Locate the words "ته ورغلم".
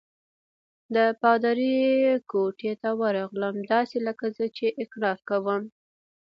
2.81-3.55